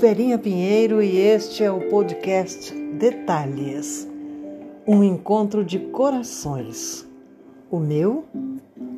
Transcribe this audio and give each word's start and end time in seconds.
Verinha 0.00 0.38
Pinheiro 0.38 1.02
e 1.02 1.18
este 1.18 1.62
é 1.62 1.70
o 1.70 1.90
podcast 1.90 2.74
Detalhes 2.74 4.08
um 4.86 5.04
encontro 5.04 5.62
de 5.62 5.78
corações, 5.78 7.06
o 7.70 7.78
meu 7.78 8.24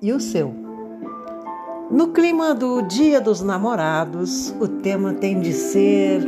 e 0.00 0.12
o 0.12 0.20
seu. 0.20 0.54
No 1.90 2.12
clima 2.12 2.54
do 2.54 2.80
Dia 2.82 3.20
dos 3.20 3.42
Namorados, 3.42 4.54
o 4.60 4.68
tema 4.68 5.14
tem 5.14 5.40
de 5.40 5.52
ser 5.52 6.22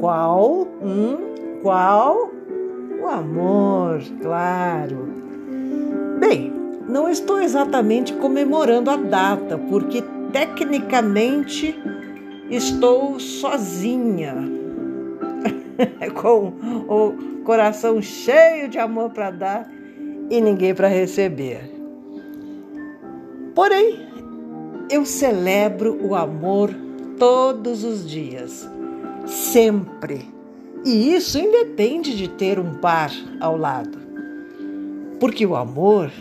qual? 0.00 0.66
Hum, 0.82 1.16
qual? 1.62 2.28
O 3.00 3.06
amor, 3.06 4.02
claro. 4.20 5.08
Bem, 6.18 6.52
não 6.88 7.08
estou 7.08 7.40
exatamente 7.40 8.12
comemorando 8.14 8.90
a 8.90 8.96
data, 8.96 9.56
porque 9.56 10.02
tecnicamente 10.32 11.80
estou 12.50 13.18
sozinha, 13.18 14.34
com 16.20 16.52
o 16.88 17.42
coração 17.44 18.00
cheio 18.00 18.68
de 18.68 18.78
amor 18.78 19.10
para 19.10 19.30
dar 19.30 19.70
e 20.30 20.40
ninguém 20.40 20.74
para 20.74 20.88
receber. 20.88 21.70
Porém, 23.54 24.06
eu 24.90 25.04
celebro 25.04 25.98
o 26.00 26.14
amor 26.14 26.70
todos 27.18 27.84
os 27.84 28.08
dias, 28.08 28.68
sempre. 29.26 30.28
E 30.84 31.14
isso 31.14 31.38
independe 31.38 32.16
de 32.16 32.28
ter 32.28 32.58
um 32.58 32.74
par 32.74 33.10
ao 33.40 33.56
lado. 33.56 33.98
Porque 35.18 35.44
o 35.44 35.56
amor 35.56 36.12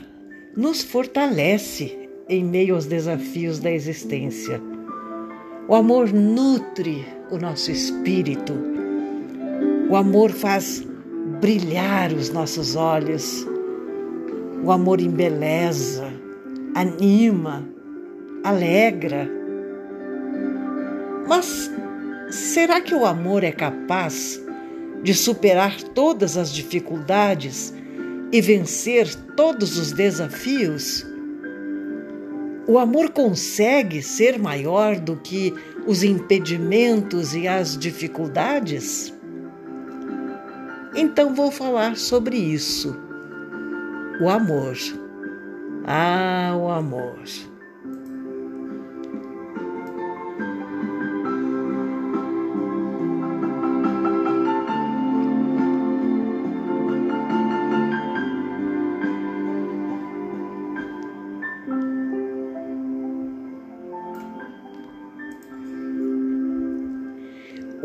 nos 0.56 0.82
fortalece 0.82 2.10
em 2.28 2.44
meio 2.44 2.74
aos 2.74 2.86
desafios 2.86 3.60
da 3.60 3.70
existência. 3.70 4.60
O 5.68 5.74
amor 5.74 6.14
nutre 6.14 7.08
o 7.32 7.40
nosso 7.40 7.72
espírito. 7.72 8.54
O 9.90 9.96
amor 9.96 10.30
faz 10.30 10.86
brilhar 11.42 12.14
os 12.14 12.30
nossos 12.30 12.76
olhos. 12.76 13.48
O 14.64 14.72
amor 14.72 15.02
embeleza, 15.02 16.14
anima, 16.76 17.68
alegra. 18.44 19.28
Mas 21.28 21.72
será 22.30 22.80
que 22.80 22.94
o 22.94 23.04
amor 23.04 23.44
é 23.44 23.52
capaz 23.52 24.40
de 25.02 25.16
superar 25.16 25.82
todas 25.82 26.38
as 26.38 26.54
dificuldades 26.54 27.74
e 28.32 28.40
vencer 28.40 29.12
todos 29.36 29.80
os 29.80 29.92
desafios? 29.92 31.15
O 32.68 32.80
amor 32.80 33.12
consegue 33.12 34.02
ser 34.02 34.40
maior 34.40 35.00
do 35.00 35.16
que 35.16 35.54
os 35.86 36.02
impedimentos 36.02 37.36
e 37.36 37.48
as 37.48 37.78
dificuldades? 37.78 39.14
Então 40.96 41.36
vou 41.36 41.52
falar 41.52 41.96
sobre 41.96 42.38
isso. 42.38 42.96
O 44.20 44.30
amor. 44.30 44.76
Ah, 45.86 46.56
o 46.58 46.70
amor. 46.70 47.20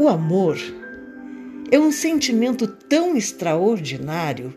O 0.00 0.08
amor 0.08 0.56
é 1.70 1.78
um 1.78 1.92
sentimento 1.92 2.66
tão 2.66 3.18
extraordinário 3.18 4.56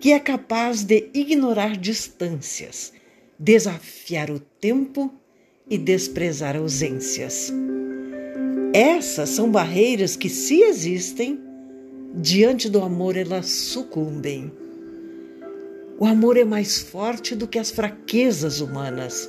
que 0.00 0.12
é 0.12 0.18
capaz 0.18 0.82
de 0.82 1.10
ignorar 1.12 1.76
distâncias, 1.76 2.90
desafiar 3.38 4.30
o 4.30 4.40
tempo 4.40 5.12
e 5.68 5.76
desprezar 5.76 6.56
ausências. 6.56 7.52
Essas 8.72 9.28
são 9.28 9.50
barreiras 9.50 10.16
que, 10.16 10.30
se 10.30 10.62
existem, 10.62 11.38
diante 12.14 12.70
do 12.70 12.80
amor 12.80 13.14
elas 13.14 13.50
sucumbem. 13.50 14.50
O 15.98 16.06
amor 16.06 16.38
é 16.38 16.46
mais 16.46 16.78
forte 16.78 17.36
do 17.36 17.46
que 17.46 17.58
as 17.58 17.70
fraquezas 17.70 18.62
humanas 18.62 19.28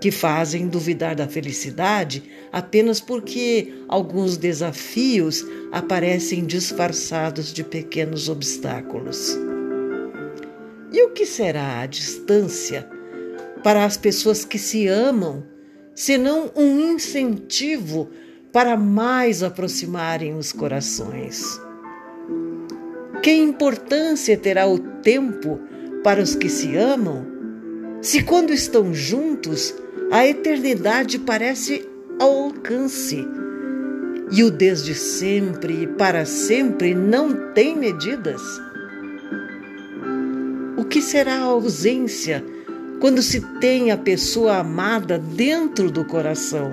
que 0.00 0.10
fazem 0.10 0.68
duvidar 0.68 1.14
da 1.14 1.26
felicidade 1.26 2.22
apenas 2.52 3.00
porque 3.00 3.72
alguns 3.88 4.36
desafios 4.36 5.44
aparecem 5.72 6.44
disfarçados 6.44 7.52
de 7.52 7.64
pequenos 7.64 8.28
obstáculos. 8.28 9.36
E 10.92 11.02
o 11.02 11.10
que 11.10 11.26
será 11.26 11.80
a 11.80 11.86
distância 11.86 12.88
para 13.62 13.84
as 13.84 13.96
pessoas 13.96 14.44
que 14.44 14.58
se 14.58 14.86
amam, 14.86 15.44
senão 15.94 16.50
um 16.54 16.92
incentivo 16.92 18.10
para 18.52 18.76
mais 18.76 19.42
aproximarem 19.42 20.34
os 20.34 20.52
corações? 20.52 21.60
Que 23.22 23.32
importância 23.32 24.36
terá 24.36 24.66
o 24.66 24.78
tempo 24.78 25.58
para 26.04 26.22
os 26.22 26.36
que 26.36 26.48
se 26.48 26.76
amam, 26.76 27.26
se 28.00 28.22
quando 28.22 28.52
estão 28.52 28.94
juntos 28.94 29.74
a 30.10 30.26
eternidade 30.26 31.18
parece 31.18 31.86
ao 32.20 32.44
alcance. 32.44 33.26
E 34.30 34.42
o 34.42 34.50
desde 34.50 34.94
sempre 34.94 35.82
e 35.82 35.86
para 35.86 36.24
sempre 36.24 36.94
não 36.94 37.52
tem 37.52 37.76
medidas. 37.76 38.40
O 40.76 40.84
que 40.84 41.00
será 41.00 41.36
a 41.36 41.44
ausência 41.44 42.44
quando 43.00 43.22
se 43.22 43.40
tem 43.60 43.90
a 43.90 43.96
pessoa 43.96 44.58
amada 44.58 45.18
dentro 45.18 45.90
do 45.90 46.04
coração, 46.04 46.72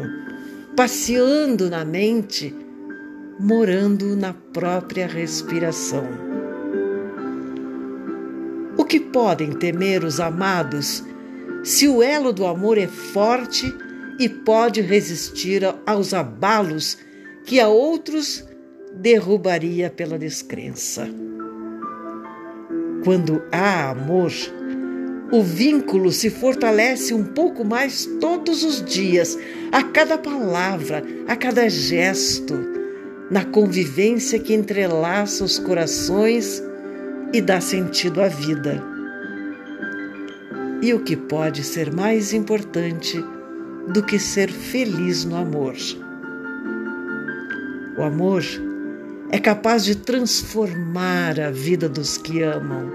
passeando 0.75 1.69
na 1.69 1.83
mente, 1.85 2.55
morando 3.39 4.15
na 4.15 4.33
própria 4.33 5.07
respiração? 5.07 6.07
O 8.77 8.83
que 8.83 8.99
podem 8.99 9.51
temer 9.51 10.03
os 10.03 10.19
amados 10.19 11.03
se 11.63 11.87
o 11.87 12.03
elo 12.03 12.33
do 12.33 12.45
amor 12.45 12.77
é 12.77 12.87
forte 12.87 13.73
e 14.19 14.27
pode 14.27 14.81
resistir 14.81 15.63
aos 15.85 16.13
abalos 16.13 16.97
que 17.45 17.59
a 17.59 17.67
outros 17.67 18.45
derrubaria 18.93 19.89
pela 19.89 20.19
descrença. 20.19 21.07
Quando 23.03 23.41
há 23.51 23.89
amor, 23.89 24.31
o 25.31 25.41
vínculo 25.41 26.11
se 26.11 26.29
fortalece 26.29 27.13
um 27.13 27.23
pouco 27.23 27.65
mais 27.65 28.05
todos 28.19 28.63
os 28.63 28.83
dias, 28.83 29.37
a 29.71 29.81
cada 29.81 30.17
palavra, 30.17 31.03
a 31.27 31.35
cada 31.35 31.67
gesto, 31.69 32.53
na 33.31 33.43
convivência 33.43 34.37
que 34.37 34.53
entrelaça 34.53 35.43
os 35.43 35.57
corações 35.57 36.61
e 37.33 37.41
dá 37.41 37.59
sentido 37.59 38.21
à 38.21 38.27
vida. 38.27 38.92
E 40.83 40.93
o 40.93 40.99
que 40.99 41.15
pode 41.15 41.63
ser 41.63 41.93
mais 41.93 42.33
importante 42.33 43.23
do 43.93 44.03
que 44.03 44.19
ser 44.19 44.51
feliz 44.51 45.23
no 45.23 45.37
amor? 45.37 45.73
O 47.97 48.01
amor 48.01 48.43
é 49.31 49.39
capaz 49.39 49.85
de 49.85 49.95
transformar 49.95 51.39
a 51.39 51.49
vida 51.49 51.87
dos 51.87 52.17
que 52.17 52.43
amam. 52.43 52.91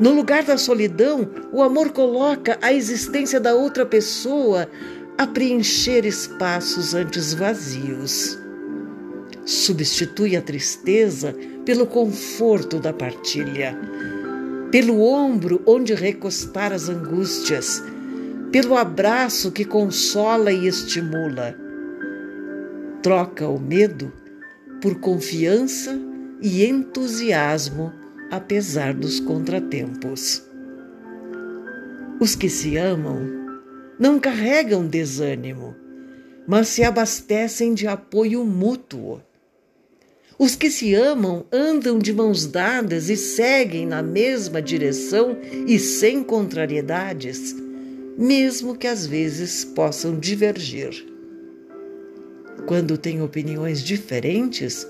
No 0.00 0.14
lugar 0.14 0.44
da 0.44 0.56
solidão, 0.56 1.28
o 1.52 1.62
amor 1.62 1.90
coloca 1.90 2.56
a 2.62 2.72
existência 2.72 3.38
da 3.38 3.54
outra 3.54 3.84
pessoa 3.84 4.66
a 5.18 5.26
preencher 5.26 6.06
espaços 6.06 6.94
antes 6.94 7.34
vazios. 7.34 8.38
Substitui 9.44 10.36
a 10.36 10.40
tristeza 10.40 11.36
pelo 11.66 11.86
conforto 11.86 12.78
da 12.78 12.94
partilha 12.94 13.76
pelo 14.70 15.00
ombro 15.00 15.62
onde 15.66 15.94
recostar 15.94 16.72
as 16.72 16.88
angústias, 16.88 17.82
pelo 18.52 18.76
abraço 18.76 19.50
que 19.50 19.64
consola 19.64 20.52
e 20.52 20.66
estimula. 20.66 21.54
Troca 23.02 23.46
o 23.48 23.58
medo 23.58 24.12
por 24.80 25.00
confiança 25.00 25.98
e 26.40 26.64
entusiasmo, 26.64 27.92
apesar 28.30 28.92
dos 28.94 29.20
contratempos. 29.20 30.44
Os 32.20 32.34
que 32.34 32.48
se 32.48 32.76
amam 32.76 33.20
não 33.98 34.18
carregam 34.18 34.86
desânimo, 34.86 35.74
mas 36.46 36.68
se 36.68 36.82
abastecem 36.84 37.74
de 37.74 37.86
apoio 37.86 38.44
mútuo. 38.44 39.20
Os 40.38 40.54
que 40.54 40.70
se 40.70 40.94
amam 40.94 41.44
andam 41.50 41.98
de 41.98 42.12
mãos 42.12 42.46
dadas 42.46 43.08
e 43.08 43.16
seguem 43.16 43.84
na 43.84 44.00
mesma 44.02 44.62
direção 44.62 45.36
e 45.66 45.80
sem 45.80 46.22
contrariedades, 46.22 47.56
mesmo 48.16 48.76
que 48.76 48.86
às 48.86 49.04
vezes 49.04 49.64
possam 49.64 50.18
divergir. 50.18 51.06
quando 52.66 52.98
têm 52.98 53.22
opiniões 53.22 53.82
diferentes, 53.82 54.86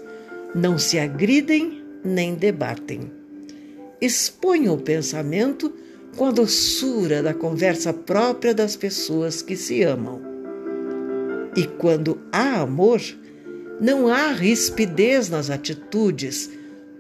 não 0.55 0.77
se 0.79 0.99
agridem 0.99 1.85
nem 2.05 2.35
debatem. 2.35 3.13
Expõem 4.01 4.69
o 4.69 4.77
pensamento 4.77 5.73
com 6.17 6.27
a 6.27 6.33
doçura 6.33 7.23
da 7.23 7.33
conversa 7.33 7.93
própria 7.93 8.53
das 8.53 8.75
pessoas 8.75 9.43
que 9.43 9.55
se 9.57 9.83
amam. 9.83 10.21
E 11.57 11.67
quando 11.67 12.19
há 12.33 12.63
amor, 12.63 13.01
não 13.81 14.09
há 14.09 14.33
rispidez 14.33 15.29
nas 15.29 15.51
atitudes, 15.51 16.51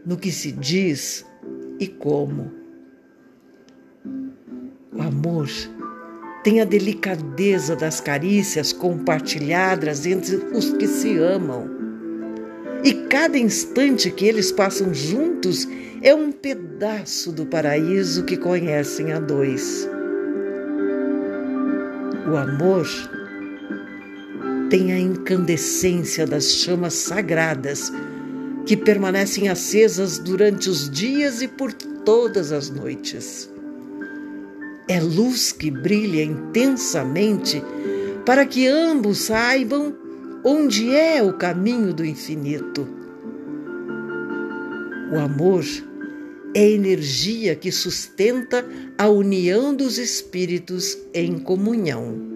no 0.06 0.16
que 0.16 0.30
se 0.30 0.52
diz 0.52 1.24
e 1.78 1.86
como. 1.86 2.52
O 4.92 5.02
amor 5.02 5.48
tem 6.44 6.60
a 6.60 6.64
delicadeza 6.64 7.74
das 7.74 8.00
carícias 8.00 8.72
compartilhadas 8.72 10.06
entre 10.06 10.36
os 10.54 10.70
que 10.72 10.86
se 10.86 11.18
amam. 11.18 11.68
E 12.84 12.94
cada 13.08 13.36
instante 13.36 14.10
que 14.10 14.24
eles 14.24 14.52
passam 14.52 14.94
juntos 14.94 15.66
é 16.00 16.14
um 16.14 16.30
pedaço 16.30 17.32
do 17.32 17.44
paraíso 17.44 18.24
que 18.24 18.36
conhecem 18.36 19.12
a 19.12 19.18
dois. 19.18 19.88
O 22.30 22.36
amor 22.36 22.86
tem 24.70 24.92
a 24.92 24.98
incandescência 24.98 26.26
das 26.26 26.52
chamas 26.52 26.94
sagradas 26.94 27.92
que 28.66 28.76
permanecem 28.76 29.48
acesas 29.48 30.18
durante 30.18 30.68
os 30.68 30.90
dias 30.90 31.40
e 31.40 31.48
por 31.48 31.72
todas 31.72 32.52
as 32.52 32.68
noites. 32.68 33.50
É 34.86 35.00
luz 35.00 35.52
que 35.52 35.70
brilha 35.70 36.22
intensamente 36.22 37.62
para 38.26 38.44
que 38.44 38.66
ambos 38.66 39.18
saibam 39.18 39.96
onde 40.44 40.94
é 40.94 41.22
o 41.22 41.32
caminho 41.32 41.94
do 41.94 42.04
infinito. 42.04 42.86
O 45.10 45.18
amor 45.18 45.64
é 46.54 46.70
energia 46.70 47.54
que 47.54 47.72
sustenta 47.72 48.64
a 48.98 49.08
união 49.08 49.74
dos 49.74 49.96
espíritos 49.96 50.98
em 51.14 51.38
comunhão. 51.38 52.27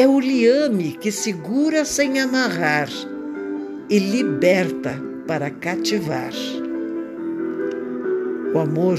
É 0.00 0.08
o 0.08 0.18
liame 0.18 0.96
que 0.98 1.12
segura 1.12 1.84
sem 1.84 2.18
amarrar 2.20 2.88
e 3.90 3.98
liberta 3.98 4.98
para 5.26 5.50
cativar. 5.50 6.32
O 8.54 8.58
amor 8.58 8.98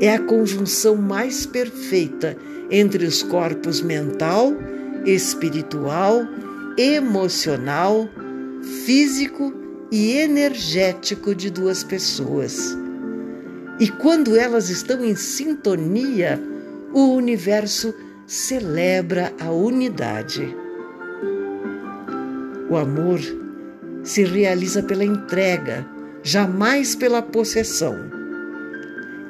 é 0.00 0.12
a 0.12 0.18
conjunção 0.18 0.96
mais 0.96 1.46
perfeita 1.46 2.36
entre 2.68 3.04
os 3.04 3.22
corpos 3.22 3.80
mental, 3.80 4.52
espiritual, 5.06 6.26
emocional, 6.76 8.08
físico 8.84 9.54
e 9.92 10.16
energético 10.16 11.32
de 11.32 11.48
duas 11.48 11.84
pessoas. 11.84 12.76
E 13.78 13.86
quando 13.86 14.34
elas 14.34 14.68
estão 14.68 15.04
em 15.04 15.14
sintonia, 15.14 16.42
o 16.92 17.14
universo 17.14 17.94
celebra 18.26 19.32
a 19.40 19.50
unidade. 19.50 20.56
O 22.70 22.76
amor 22.76 23.20
se 24.02 24.24
realiza 24.24 24.82
pela 24.82 25.04
entrega, 25.04 25.86
jamais 26.22 26.94
pela 26.94 27.20
possessão. 27.20 27.96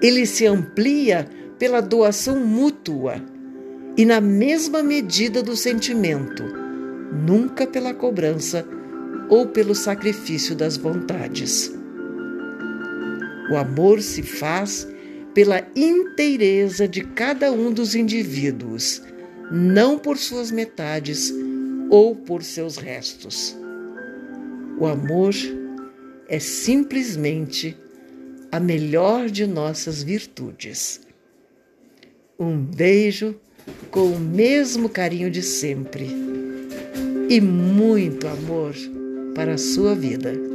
Ele 0.01 0.27
se 0.27 0.47
amplia 0.47 1.29
pela 1.59 1.81
doação 1.81 2.45
mútua 2.45 3.17
e 3.97 4.05
na 4.05 4.21
mesma 4.21 4.83
medida 4.83 5.43
do 5.43 5.57
sentimento, 5.57 6.45
nunca 7.27 7.67
pela 7.67 7.93
cobrança 7.93 8.67
ou 9.29 9.47
pelo 9.47 9.75
sacrifício 9.75 10.55
das 10.55 10.77
vontades. 10.77 11.73
O 13.51 13.57
amor 13.57 14.01
se 14.01 14.23
faz 14.23 14.89
pela 15.35 15.67
inteireza 15.75 16.87
de 16.87 17.03
cada 17.03 17.51
um 17.51 17.73
dos 17.73 17.95
indivíduos, 17.95 19.03
não 19.51 19.99
por 19.99 20.19
suas 20.19 20.51
metades 20.51 21.33
ou 21.91 22.15
por 22.15 22.43
seus 22.43 22.77
restos. 22.77 23.57
O 24.79 24.87
amor 24.87 25.35
é 26.29 26.39
simplesmente 26.39 27.77
a 28.51 28.61
melhor 28.61 29.31
de 29.31 29.47
nossas 29.47 30.03
virtudes. 30.03 31.01
Um 32.39 32.59
beijo 32.59 33.35
com 33.91 34.07
o 34.07 34.19
mesmo 34.19 34.89
carinho 34.89 35.31
de 35.31 35.43
sempre 35.43 36.09
e 37.29 37.41
muito 37.41 38.27
amor 38.27 38.75
para 39.35 39.55
a 39.55 39.59
sua 39.59 39.95
vida. 39.95 40.52